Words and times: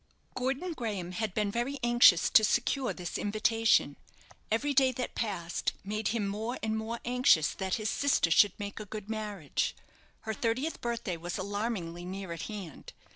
Gordon 0.33 0.73
Graham 0.73 1.11
had 1.11 1.35
been 1.35 1.51
very 1.51 1.77
anxious 1.83 2.31
to 2.31 2.43
secure 2.43 2.91
this 2.91 3.19
invitation. 3.19 3.97
Every 4.51 4.73
day 4.73 4.91
that 4.93 5.13
passed 5.13 5.73
made 5.83 6.07
him 6.07 6.27
more 6.27 6.57
and 6.63 6.75
more 6.75 6.99
anxious 7.05 7.53
that 7.53 7.75
his 7.75 7.91
sister 7.91 8.31
should 8.31 8.59
make 8.59 8.79
a 8.79 8.85
good 8.85 9.11
marriage. 9.11 9.75
Her 10.21 10.33
thirtieth 10.33 10.81
birthday 10.81 11.17
was 11.17 11.37
alarmingly 11.37 12.03
near 12.03 12.31
at 12.31 12.41
hand. 12.49 12.93